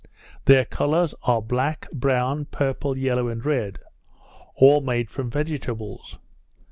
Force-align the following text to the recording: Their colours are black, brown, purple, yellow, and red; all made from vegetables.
Their 0.45 0.65
colours 0.65 1.13
are 1.25 1.43
black, 1.43 1.85
brown, 1.91 2.45
purple, 2.45 2.97
yellow, 2.97 3.27
and 3.27 3.45
red; 3.45 3.77
all 4.55 4.81
made 4.81 5.11
from 5.11 5.29
vegetables. 5.29 6.17